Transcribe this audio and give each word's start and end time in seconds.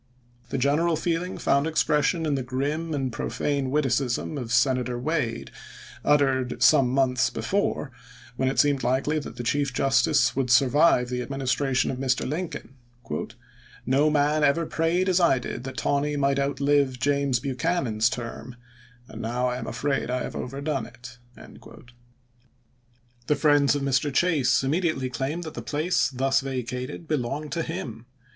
The 0.49 0.57
general 0.57 0.95
feeling 0.95 1.37
found 1.37 1.67
ex 1.67 1.83
pression 1.83 2.25
in 2.25 2.33
the 2.33 2.41
grim 2.41 2.91
and 2.91 3.13
profane 3.13 3.69
witticism 3.69 4.35
of 4.35 4.51
Sena 4.51 4.83
tor 4.83 4.97
Wade, 4.97 5.51
uttered 6.03 6.63
some 6.63 6.89
months 6.89 7.29
before, 7.29 7.91
when 8.35 8.49
it 8.49 8.57
seemed 8.59 8.81
likely 8.81 9.19
that 9.19 9.35
the 9.35 9.43
Chief 9.43 9.71
Justice 9.71 10.35
would 10.35 10.49
survive 10.49 11.09
the 11.09 11.21
Administration 11.21 11.91
of 11.91 11.99
Mr. 11.99 12.27
Lincoln:" 12.27 12.77
No 13.95 14.09
man 14.09 14.43
ever 14.43 14.65
prayed 14.65 15.07
as 15.07 15.19
I 15.19 15.37
did 15.37 15.65
that 15.65 15.77
Taney 15.77 16.17
might 16.17 16.39
outlive 16.39 16.99
James 16.99 17.39
Buchanan's 17.39 18.09
term, 18.09 18.55
and 19.07 19.21
now 19.21 19.45
I 19.49 19.57
am 19.57 19.67
afraid 19.67 20.09
I 20.09 20.23
have 20.23 20.35
overdone 20.35 20.87
it." 20.87 21.19
The 23.27 23.35
friends 23.35 23.75
of 23.75 23.83
Mr. 23.83 24.11
Chase 24.11 24.63
immediately 24.63 25.11
claimed 25.11 25.43
that 25.43 25.53
the 25.53 25.61
place 25.61 26.09
thus 26.09 26.39
vacated 26.41 27.07
belonged 27.07 27.51
to 27.51 27.61
him. 27.61 28.07